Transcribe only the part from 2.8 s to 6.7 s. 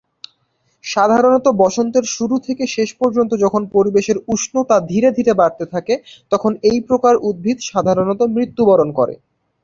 পর্যন্ত যখন পরিবেশের উষ্ণতা ধীরে ধীরে বাড়তে থাকে তখন